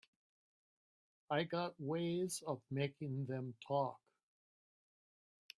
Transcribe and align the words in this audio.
I 1.29 1.43
got 1.43 1.79
ways 1.79 2.41
of 2.47 2.59
making 2.71 3.27
them 3.27 3.53
talk. 3.67 3.99